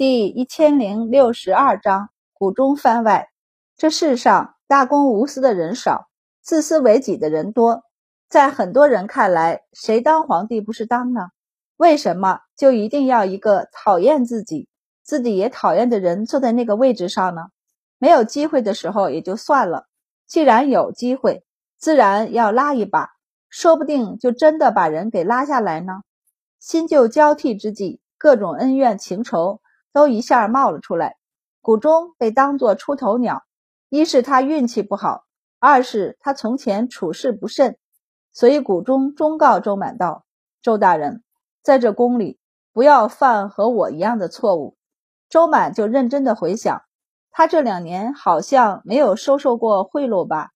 [0.00, 3.28] 第一千零六十二章谷中番外。
[3.76, 6.08] 这世上大公无私的人少，
[6.40, 7.82] 自私为己的人多。
[8.26, 11.28] 在很多人看来，谁当皇帝不是当呢？
[11.76, 14.70] 为什么就一定要一个讨厌自己、
[15.02, 17.48] 自己也讨厌的人坐在那个位置上呢？
[17.98, 19.84] 没有机会的时候也就算了，
[20.26, 21.44] 既然有机会，
[21.76, 23.10] 自然要拉一把，
[23.50, 26.00] 说不定就真的把人给拉下来呢。
[26.58, 29.60] 新旧交替之际，各种恩怨情仇。
[29.92, 31.16] 都一下冒了出来，
[31.60, 33.42] 谷中被当作出头鸟，
[33.88, 35.24] 一是他运气不好，
[35.58, 37.78] 二是他从前处事不慎，
[38.32, 40.24] 所以谷中忠告周满道
[40.62, 41.22] ：“周大人，
[41.62, 42.38] 在这宫里
[42.72, 44.76] 不要犯和我一样的错误。”
[45.28, 46.82] 周满就认真的回想，
[47.30, 50.50] 他这两年好像没有收受过贿赂吧？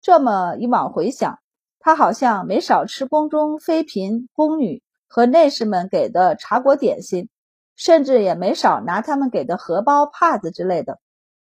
[0.00, 1.38] 这么一往回想，
[1.78, 7.28] 他好像没少吃宫中妃嫔、宫女和内侍们给的茶果点心。
[7.76, 10.98] 甚至也没少拿他们给的荷包、帕子之类的，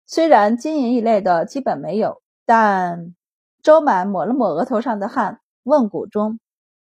[0.05, 3.13] 虽然金银一类的基本没有，但
[3.61, 6.39] 周满抹了抹额头上的汗，问谷中：“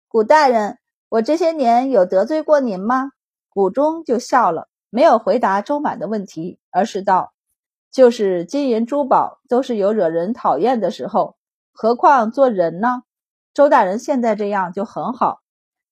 [0.08, 3.12] 谷大人，我这些年有得罪过您吗？”
[3.48, 7.32] 谷中就笑了，没有回答周满的问题，而是道
[7.90, 11.36] ：“就是金银珠宝都是有惹人讨厌的时候，
[11.72, 13.02] 何况做人呢？
[13.54, 15.40] 周大人现在这样就很好，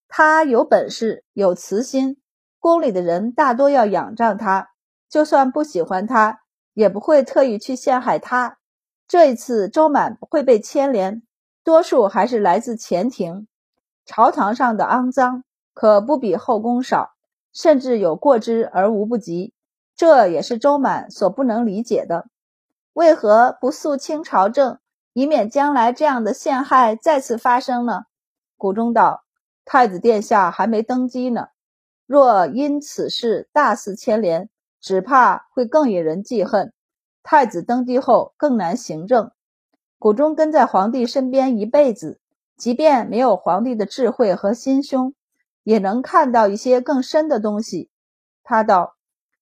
[0.06, 2.20] 他有本事，有慈心。”
[2.69, 4.69] 宫里的人大多要仰仗他，
[5.08, 6.41] 就算不喜欢他，
[6.74, 8.58] 也不会特意去陷害他。
[9.06, 11.22] 这一次周满不会被牵连，
[11.64, 13.48] 多数还是来自前庭。
[14.05, 17.12] 朝堂上的肮脏可不比后宫少，
[17.55, 19.55] 甚至有过之而无不及。
[19.96, 22.27] 这也是周满所不能理解的。
[22.92, 24.78] 为何不肃清朝政，
[25.14, 28.02] 以免将来这样的陷害再次发生呢？
[28.58, 29.24] 谷中道
[29.64, 31.46] ：“太子殿下还没登基呢。”
[32.09, 34.48] 若因此事大肆牵连，
[34.81, 36.73] 只怕会更引人记恨。
[37.23, 39.31] 太子登基后更难行政。
[39.98, 42.18] 谷中跟在皇帝身边一辈子，
[42.57, 45.13] 即便没有皇帝的智慧和心胸，
[45.64, 47.91] 也能看到一些更深的东西。
[48.42, 48.97] 他道：“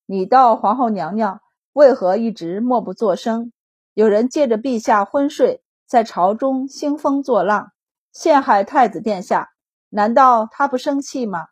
[0.04, 1.40] 你道皇后娘娘
[1.72, 3.52] 为何一直默不作声？
[3.94, 7.70] 有人借着陛下昏睡，在朝中兴风作浪，
[8.10, 9.50] 陷害太子殿下，
[9.90, 11.46] 难道他不生气吗？”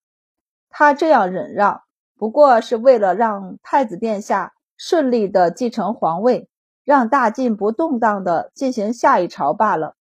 [0.77, 1.83] 他这样忍让，
[2.17, 6.49] 不过是为了让太子殿下顺利的继承皇位，
[6.83, 9.95] 让大晋不动荡的进行下一朝罢了。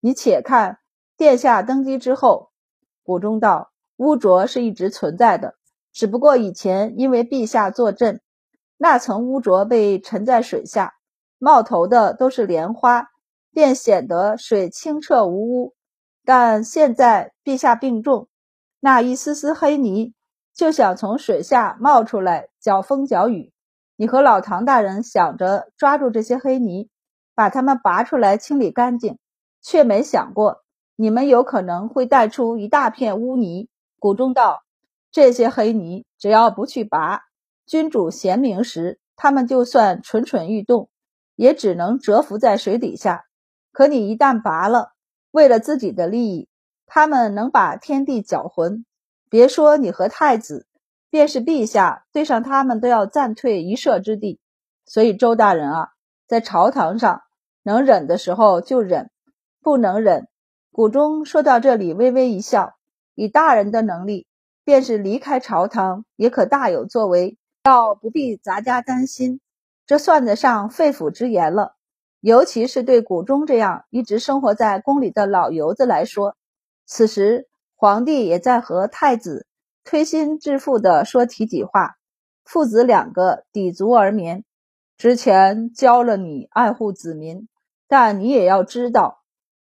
[0.00, 0.80] 你且看，
[1.16, 2.50] 殿下登基之后，
[3.02, 5.54] 谷中道污浊是一直存在的，
[5.94, 8.20] 只不过以前因为陛下坐镇，
[8.76, 10.96] 那层污浊被沉在水下，
[11.38, 13.08] 冒头的都是莲花，
[13.50, 15.74] 便显得水清澈无污。
[16.22, 18.28] 但现在陛下病重，
[18.78, 20.12] 那一丝丝黑泥。
[20.58, 23.52] 就想从水下冒出来搅风搅雨，
[23.94, 26.90] 你和老唐大人想着抓住这些黑泥，
[27.36, 29.20] 把它们拔出来清理干净，
[29.62, 30.64] 却没想过
[30.96, 33.68] 你们有可能会带出一大片污泥。
[34.00, 34.64] 谷中道：
[35.12, 37.20] 这些黑泥只要不去拔，
[37.64, 40.90] 君主贤明时，他们就算蠢蠢欲动，
[41.36, 43.26] 也只能蛰伏在水底下。
[43.70, 44.90] 可你一旦拔了，
[45.30, 46.48] 为了自己的利益，
[46.84, 48.84] 他们能把天地搅浑。
[49.30, 50.66] 别说你和太子，
[51.10, 54.40] 便是陛下对上他们都要暂退一射之地。
[54.86, 55.88] 所以周大人啊，
[56.26, 57.22] 在朝堂上
[57.62, 59.10] 能忍的时候就忍，
[59.60, 60.28] 不能忍。
[60.72, 62.76] 谷中说到这里，微微一笑，
[63.14, 64.26] 以大人的能力，
[64.64, 69.40] 便是离开朝堂也可大有作为，倒不必咱家担心。
[69.86, 71.74] 这算得上肺腑之言了。
[72.20, 76.36] 尤其是对谷中这样一直生活在宫里的老油子来说，
[76.86, 77.46] 此时。
[77.80, 79.46] 皇帝也在和太子
[79.84, 81.94] 推心置腹地说体己话，
[82.44, 84.44] 父子两个抵足而眠。
[84.96, 87.46] 之前教了你爱护子民，
[87.86, 89.22] 但你也要知道，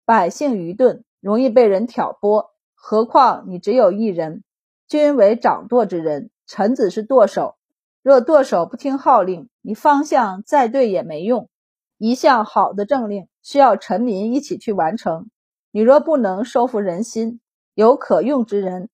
[0.07, 2.51] 百姓愚钝，容易被人挑拨。
[2.75, 4.43] 何况你只有一人，
[4.87, 7.57] 君为掌舵之人，臣子是舵手。
[8.03, 11.51] 若舵手不听号令，你方向再对也没用。
[11.99, 15.29] 一项好的政令需要臣民一起去完成。
[15.71, 17.41] 你若不能收服人心，
[17.79, 18.89] 有可用之人，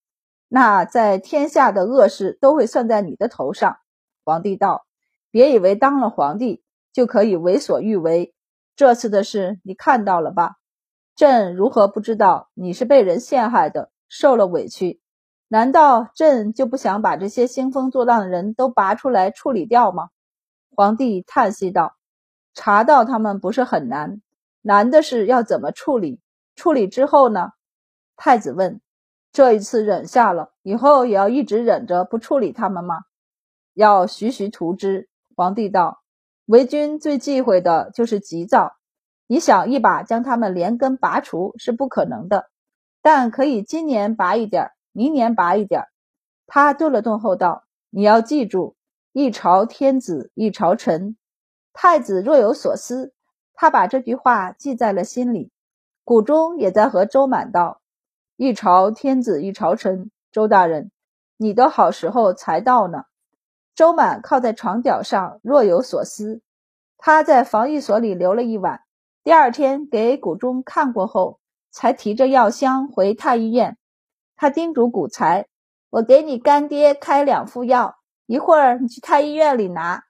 [0.46, 3.78] 那在天下的恶事都会算在你的头上。
[4.26, 4.84] 皇帝道
[5.32, 8.34] ：“别以为当了皇帝就可以为所欲为。
[8.76, 10.56] 这次的事你看到了吧？
[11.16, 15.00] 朕如何不知道你是被人陷害的，受了委屈？
[15.48, 20.10] 难道朕就不想把这些兴风作浪的人都拔出来处理掉吗？”
[20.76, 21.96] 皇帝叹息道
[22.52, 24.20] ：“查到他们不是很难，
[24.60, 26.20] 难的是要怎么处理。
[26.54, 27.52] 处理之后呢？”
[28.16, 28.80] 太子问
[29.32, 33.00] ：“这一次忍下了，以后也要一直忍着不处理他们吗？”
[33.74, 35.08] 要徐徐图之。
[35.36, 36.00] 皇帝道
[36.46, 38.76] ：“为君最忌讳的就是急躁，
[39.26, 42.48] 你想一把将他们连根拔除是不可能的，
[43.02, 45.86] 但可以今年拔一点，明年拔一点。”
[46.46, 48.76] 他顿了顿后道：“你要记住，
[49.12, 51.16] 一朝天子一朝臣，
[51.72, 53.12] 太子若有所思。”
[53.56, 55.50] 他把这句话记在了心里。
[56.04, 57.80] 谷中也在和周满道
[58.36, 60.90] ：“一朝天子一朝臣，周大人，
[61.36, 63.04] 你的好时候才到呢。”
[63.76, 66.42] 周满靠在床角上，若有所思。
[66.98, 68.80] 他在防疫所里留了一晚，
[69.22, 71.38] 第二天给谷中看过后，
[71.70, 73.76] 才提着药箱回太医院。
[74.36, 75.46] 他叮嘱谷才
[75.90, 77.96] ：“我给你干爹开两副药，
[78.26, 80.02] 一会儿你去太医院里拿。”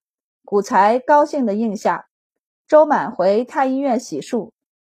[0.44, 2.06] 谷才高兴地应下。
[2.66, 4.52] 周满回太医院洗漱，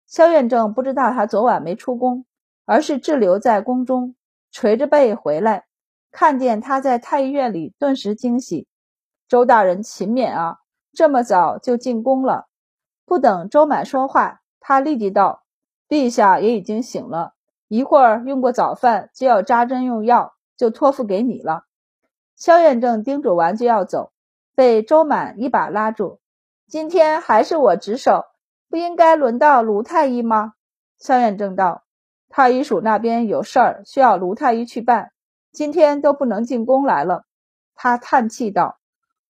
[0.07, 2.25] 萧院正不知道他昨晚没出宫，
[2.69, 4.13] 而是滞留在宫中，
[4.51, 5.65] 垂着背回来。
[6.11, 8.67] 看见他在太医院里，顿时惊喜。
[9.27, 10.59] 周大人勤勉啊，
[10.93, 12.45] 这么早就进宫了。
[13.07, 15.41] 不等周满说话，他立即道
[15.89, 17.33] ：“陛下也已经醒了，
[17.67, 21.63] 一会儿用过早饭就要扎针用药，就托付给你了。”
[22.37, 24.11] 萧远正叮嘱完就要走，
[24.53, 26.19] 被周满一把拉住
[26.69, 28.25] ：“今天还是我值守，
[28.69, 30.53] 不应该轮到卢太医吗？”
[30.99, 31.83] 萧远正道
[32.29, 35.11] ：“太医署那边有事儿，需要卢太医去办。”
[35.51, 37.25] 今天都不能进宫来了，
[37.73, 38.77] 他叹气道：“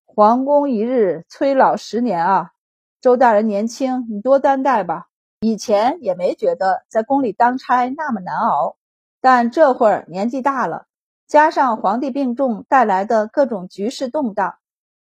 [0.05, 2.51] 皇宫一日，催老十年啊！
[2.99, 5.07] 周大人年轻，你多担待吧。
[5.39, 8.75] 以前也没觉得在宫里当差那么难熬，
[9.21, 10.87] 但这会儿年纪大了，
[11.25, 14.55] 加上皇帝病重带来的各种局势动荡，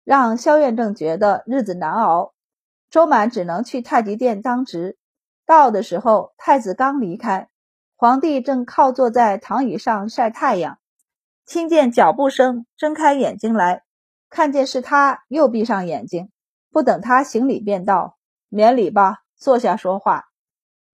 [0.04, 2.32] 让萧院正觉得日子难熬。
[2.90, 4.96] 周满只能去太极殿当值。
[5.44, 7.48] 到的时候，太子刚离开，
[8.00, 10.78] 皇帝正靠坐在躺椅上晒太阳。”
[11.44, 13.82] 听见脚步声，睁开眼睛来，
[14.30, 16.30] 看见是他，又闭上眼睛。
[16.70, 18.16] 不等他行礼，便道
[18.48, 20.26] ：“免礼吧，坐下说话。”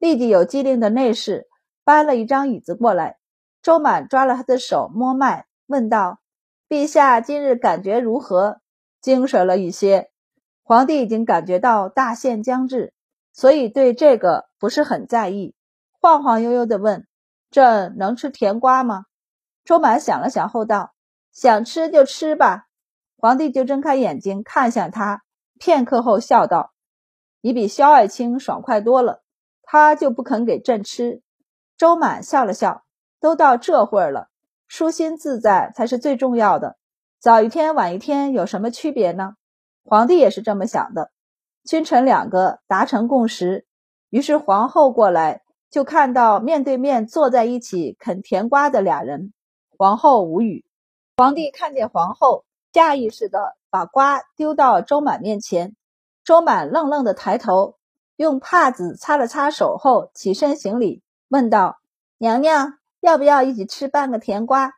[0.00, 1.46] 立即有机灵的内侍
[1.84, 3.18] 搬了一张椅子过来。
[3.60, 6.20] 周满抓了他的手，摸脉，问道
[6.70, 8.60] ：“陛下今日感觉如何？
[9.02, 10.10] 精神了一些。”
[10.64, 12.94] 皇帝已经感觉到大限将至，
[13.34, 15.54] 所以对这个不是很在意，
[16.04, 17.06] 晃晃悠悠地问
[17.50, 19.06] ：“朕能吃甜瓜吗？”
[19.64, 20.92] 周满想了想后道
[21.32, 22.66] ：“想吃就吃吧。”
[23.16, 25.22] 皇帝就睁开眼睛看向他，
[25.58, 26.74] 片刻后笑道
[27.40, 29.22] ：“你比萧爱卿爽快多了，
[29.62, 31.22] 他就不肯给朕吃。”
[31.78, 32.84] 周满笑了笑
[33.18, 34.28] ：“都到这会儿了，
[34.68, 36.76] 舒心自在才是最重要的。
[37.18, 39.36] 早一天晚一天有什么区别呢？”
[39.82, 41.10] 皇帝也是这么想的。
[41.64, 43.64] 君臣两个达成共识，
[44.10, 45.40] 于是皇后过来，
[45.74, 49.32] 就看到面对面坐在一起啃甜瓜的俩人。
[49.76, 50.64] 皇后无语，
[51.16, 55.74] 皇帝看见皇后，下意识的把瓜丢到周满面前。
[56.22, 57.74] 周满愣愣的抬头，
[58.14, 61.80] 用帕子擦了擦手后，起身行礼，问道
[62.18, 64.74] ：“娘娘要不要一起吃半个甜瓜？”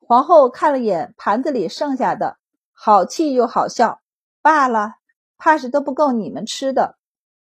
[0.00, 2.38] 皇后看了眼盘子里剩下的，
[2.72, 4.00] 好气又好笑，
[4.40, 4.94] 罢了，
[5.36, 6.96] 怕是都不够你们吃的。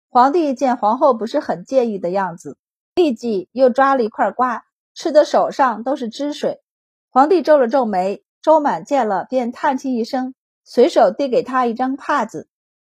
[0.10, 2.58] 皇帝见皇后不是很介意的样子，
[3.00, 6.62] 立即又抓了一块瓜，吃的手上都是汁水。
[7.10, 10.36] 皇帝皱了皱眉，周满见了便叹气一声，
[10.66, 12.50] 随手递给他一张帕子。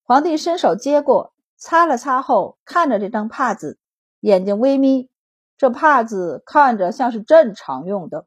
[0.02, 3.78] 皇帝伸手接过，擦了擦后，看着这张帕子，
[4.20, 5.10] 眼睛微眯。
[5.58, 8.24] 这帕子看着像是朕常用的。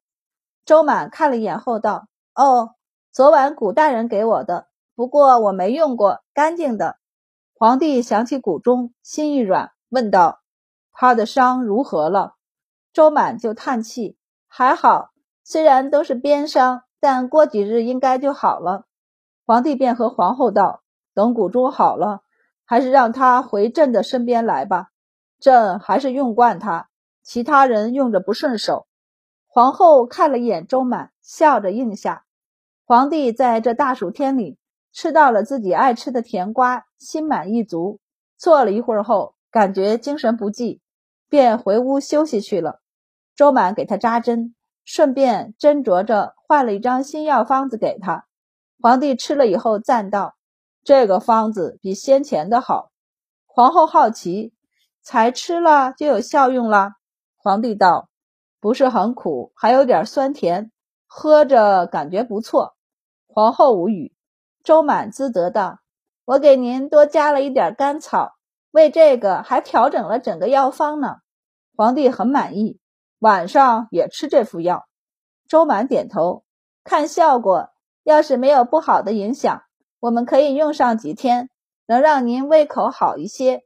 [0.65, 2.75] 周满看了一眼后道：“哦，
[3.12, 6.98] 昨晚古大人给我的，不过我没用过，干净的。”
[7.58, 10.42] 皇帝想起谷中，心一软，问道
[10.94, 12.36] ：“他的伤如何了？”
[12.94, 15.10] 周满就叹气：“还好。”
[15.46, 18.86] 虽然都是鞭伤，但过几日应该就好了。
[19.46, 20.84] 皇帝便和皇后道
[21.14, 22.22] ：“等谷珠好了，
[22.64, 24.88] 还是让他回朕的身边来吧。
[25.40, 26.88] 朕还是用惯他，
[27.22, 28.88] 其他人用着不顺手。”
[29.48, 32.24] 皇后看了一眼周满，笑着应下。
[32.86, 34.58] 皇帝在这大暑天里
[34.94, 38.00] 吃到了自己爱吃的甜瓜，心满意足。
[38.38, 40.82] 坐了一会儿后，感觉精神不济，
[41.34, 42.80] 便回屋休息去了。
[43.36, 44.54] 周满给他扎针。
[44.86, 48.25] 顺便斟酌着换了一张新药方子给他。
[48.82, 50.36] 皇帝吃了以后赞道
[50.84, 52.92] ：“这个方子比先前的好。”
[53.48, 54.54] 皇后好奇
[55.02, 56.92] ：“才吃了就有效用了？”
[57.42, 58.10] 皇帝道
[58.60, 60.70] ：“不是很苦，还有点酸甜，
[61.08, 62.75] 喝着感觉不错。”
[63.25, 64.13] 皇后无语。
[64.63, 65.80] 周满自责道
[66.25, 68.34] ：“我给您多加了一点甘草，
[68.70, 71.16] 为这个还调整了整个药方呢。”
[71.75, 72.80] 皇帝很满意。
[73.20, 74.86] 晚上也吃这副药，
[75.48, 76.44] 周满点头，
[76.84, 77.70] 看效果
[78.03, 79.63] 要是没有不好的影响，
[80.01, 81.50] 我们可以用上几天，
[81.86, 83.62] 能让您胃口好一些。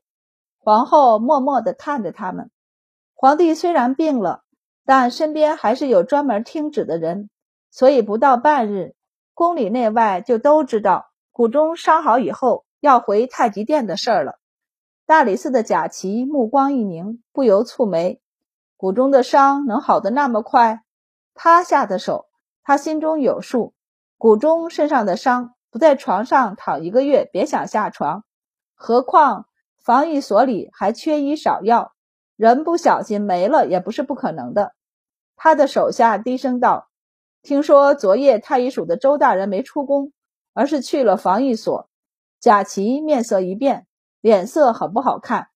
[0.60, 2.52] 皇后默默地看着他们。
[3.16, 4.44] 皇帝虽然病了，
[4.86, 7.32] 但身边还是有专门听旨的人，
[7.72, 8.94] 所以不到半日，
[9.34, 14.38] 宫里内外就都知道谷中伤好以后要回太极殿的事儿了。
[15.08, 18.20] 大理寺的贾琦目光一凝，不由蹙眉：
[18.76, 20.84] 谷中的伤能好得那么快？
[21.34, 22.26] 他下的手，
[22.62, 23.74] 他心中有数。
[24.18, 28.26] 谷中身上的伤，不在床上躺一个月，别想下床。
[28.76, 29.48] 何况
[29.82, 31.94] 防疫所里还缺医少药，
[32.36, 34.74] 人不小心没了也不是不可能的。
[35.38, 36.90] 他的手下低声道
[37.42, 40.12] ：“听说昨夜太医署的周大人没出宫，
[40.54, 41.88] 而是去了防疫所。”
[42.42, 43.87] 贾琦面色一变，
[44.28, 45.48] 脸色很不好看。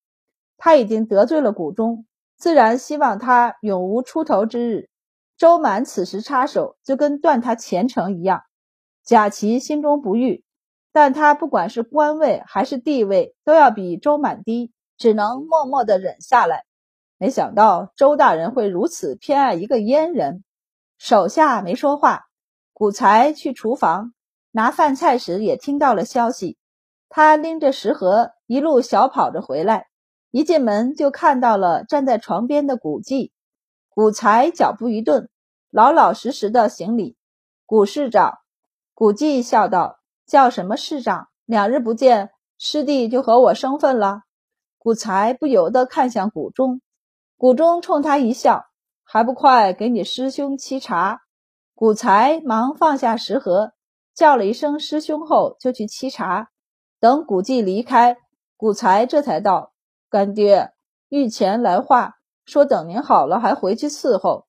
[0.56, 2.06] 他已经得罪了谷中，
[2.38, 4.90] 自然希望他永无出头之日。
[5.36, 8.44] 周满此时插手，就跟断他前程一样。
[9.04, 10.42] 贾琦心中不悦，
[10.94, 16.64] 但他不管是官位还是地位，都要比周满低，只能默默的忍下来。
[17.18, 20.46] 没想到周大人会如此偏爱一个阉人，
[20.98, 22.22] 手下没说话。
[22.72, 24.14] 古才去厨房
[24.52, 26.58] 拿饭菜时，也听到了消息。
[27.14, 29.88] 他拎着食盒，一路小跑着回来，
[30.32, 33.34] 一进门就看到了站在床边的古迹。
[33.90, 35.30] 古才脚步一顿，
[35.70, 37.18] 老老实实的行礼
[37.68, 38.38] ：“古市长。”
[38.96, 41.28] 古迹笑道：“叫什么市长？
[41.44, 44.22] 两日不见，师弟就和我生分了。”
[44.80, 46.80] 古才不由得看向谷中，
[47.36, 48.68] 谷中冲他一笑
[49.04, 51.24] ：“还不快给你师兄沏茶！”
[51.76, 53.74] 古才忙放下食盒，
[54.16, 56.51] 叫了一声“师兄”后就去沏茶。
[57.02, 58.18] 等古迹离开，
[58.56, 59.74] 古才这才道
[60.08, 60.72] ：“干爹，
[61.10, 64.46] 御前来话，说等您好了还回去伺候。”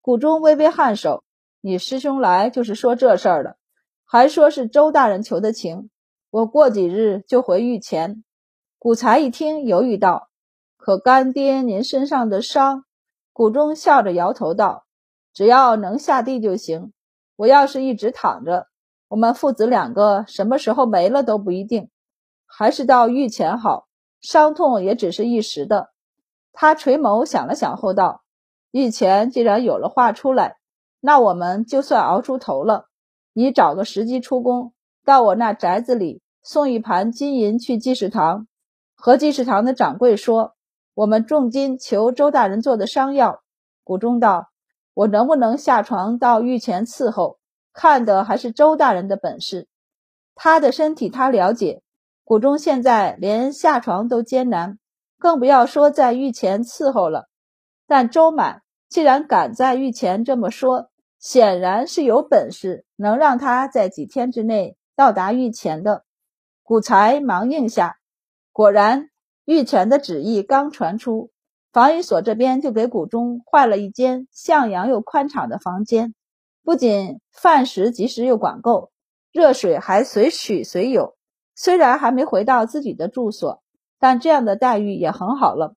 [0.00, 1.22] 谷中微微颔首
[1.60, 3.58] ：“你师兄来就是说这事儿的。”
[4.08, 5.90] 还说是周大人求的情，
[6.30, 8.24] 我过几日就回御前。
[8.78, 10.30] 古才一听，犹豫道
[10.78, 12.86] ：“可干爹您身上的伤？”
[13.34, 14.86] 谷中笑着摇头道
[15.34, 16.94] ：“只要能下地就行。
[17.36, 18.68] 我要是一直躺着，
[19.10, 21.90] 我们父子两个什么时候没了都不一定。
[22.46, 23.88] 还是到御前好，
[24.20, 25.90] 伤痛也只是一时的。”
[26.54, 28.22] 他垂眸想了想后道
[28.70, 30.58] ：“御前既然有了话出来，
[31.00, 32.86] 那我们就算熬出头了。”
[33.34, 34.72] 你找个时机出宫，
[35.04, 38.46] 到我那宅子里送一盘金银去济世堂，
[38.94, 40.54] 和济世堂的掌柜说，
[40.94, 43.42] 我们重金求周大人做的伤药。
[43.82, 44.50] 谷中道
[44.94, 47.39] ：“我能不能下床到御前伺候，
[47.72, 49.68] 看的还是周大人的本事。
[50.34, 51.82] 他的身体他了解。
[52.24, 54.78] 谷中现在连下床都艰难，
[55.18, 57.28] 更不要说在御前伺候了。
[57.86, 60.88] 但周满既然敢在御前这么说。”
[61.20, 66.06] 显然是有本事，能让他在几天之内到达御前的。
[66.62, 67.98] 古才忙应下，
[68.52, 69.10] 果然
[69.44, 71.30] 御前的旨意刚传出，
[71.74, 76.14] 防御所这边就给谷中换了一间向阳又宽敞的房间，
[76.62, 78.90] 不仅饭食及时又管够，
[79.32, 81.16] 热水还随取随有。
[81.54, 83.62] 虽然还没回到自己的住所，
[83.98, 85.74] 但这样的待遇也很好了。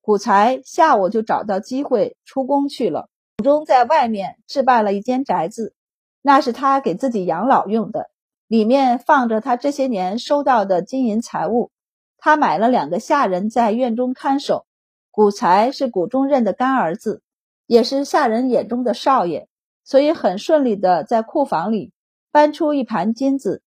[0.00, 3.08] 古才下午就找到机会出宫去了。
[3.44, 5.74] 中在外面置办了一间宅子，
[6.22, 8.10] 那是他给自己养老用的，
[8.48, 11.70] 里面放着他这些年收到的金银财物。
[12.18, 14.66] 他买了两个下人在院中看守。
[15.12, 17.22] 古才是古中任的干儿子，
[17.66, 19.48] 也是下人眼中的少爷，
[19.84, 21.92] 所以很顺利的在库房里
[22.30, 23.62] 搬出一盘金子，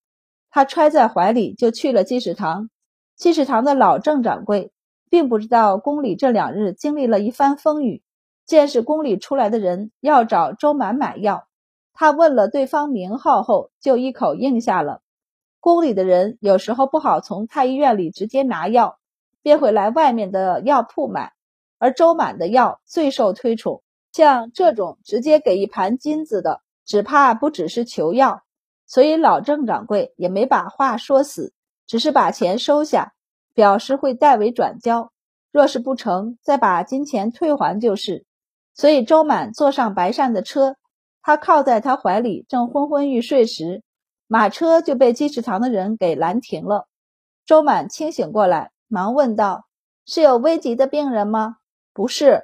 [0.49, 2.69] 他揣在怀里就去了济世堂。
[3.15, 4.71] 济世堂的老郑掌柜
[5.09, 8.01] 并不知道宫里这两日经历了一番风雨。
[8.45, 11.47] 见是宫里出来的人要找周满买药，
[11.93, 15.01] 他问了对方名号后，就一口应下了。
[15.61, 18.99] 宫里的人有时候不好从太医院里直接拿药，
[19.41, 21.31] 便会来外面的药铺买，
[21.77, 23.81] 而周满的药最受推崇。
[24.13, 28.43] 像这种直接给一盘金子的，只怕不只是求药，
[28.85, 31.51] 所以老郑掌柜也没把话说死，
[31.87, 33.13] 只是把钱收下，
[33.55, 35.11] 表示会代为转交，
[35.51, 38.25] 若是不成，再把金钱退还就是。
[38.75, 40.75] 所以周满坐上白善的车，
[41.23, 43.81] 他靠在他怀里，正昏昏欲睡时，
[44.27, 46.87] 马车就被济世堂的人给拦停了。
[47.47, 49.65] 周满清醒过来，忙问道
[50.05, 51.57] ：“是有危急的病人吗
[51.93, 52.43] ？”“不是。”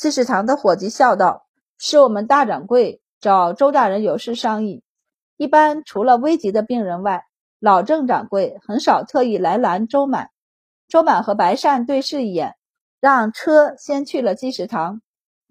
[0.00, 1.44] 济世堂的伙计笑道
[1.76, 4.82] ：“是我们大掌柜找周大人有事商议。
[5.36, 7.26] 一般除了危急的病人外，
[7.58, 10.30] 老郑掌柜很少特意来拦周满。”
[10.88, 12.54] 周满和白善对视一眼，
[12.98, 15.02] 让车先去了济世堂。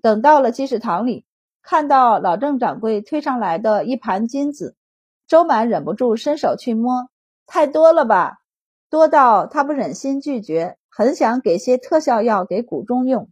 [0.02, 1.28] 等到了济世堂里，
[1.62, 4.76] 看到老郑掌柜推上来的一盘金子，
[5.28, 7.12] 周满忍不住伸手去摸，
[7.46, 8.40] 太多了吧？
[8.90, 13.30] 多到他不忍心拒绝，很想给些特效药给谷中用。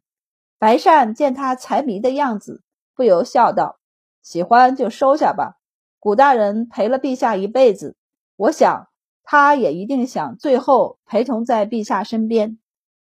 [0.60, 2.64] 白善见他财迷的样子，
[2.96, 3.80] 不由笑道
[4.24, 5.58] ：“喜欢就收下吧。
[6.00, 7.96] 谷大人陪了陛下一辈子，
[8.36, 8.88] 我想
[9.24, 12.58] 他也一定想最后陪同在陛下身边。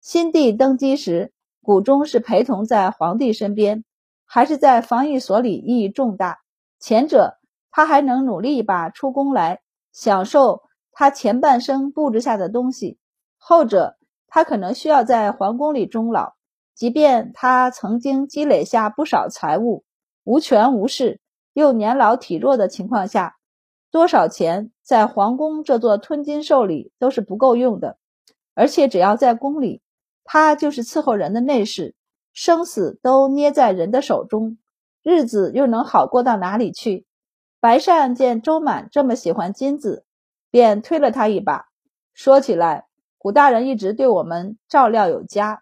[0.01, 1.31] 新帝登基时，
[1.61, 3.85] 谷中是陪同在皇帝身边，
[4.25, 6.39] 还是在防御所里意义重大。
[6.79, 7.37] 前者，
[7.71, 12.99] 他还能努力一把出宫来，享受。”他前半生布置下的东西，
[13.37, 13.95] 后者
[14.27, 16.33] 他可能需要在皇宫里终老。
[16.79, 19.83] 即便他曾经积累下不少财物，
[20.23, 21.19] 无权无势
[21.51, 23.35] 又年老体弱的情况下，
[23.91, 27.97] 多少钱在皇宫这座吞金兽里都是不够用的。
[28.55, 29.81] 而且只要在宫里，
[30.23, 31.95] 他就是伺候人的内侍，
[32.31, 34.57] 生死都捏在人的手中，
[35.03, 37.05] 日子又能好过到哪里去？
[37.59, 40.05] 白善见周满这么喜欢金子。
[40.49, 41.65] 便推了他一把，
[42.13, 45.61] 说起来，古大人一直对我们照料有加，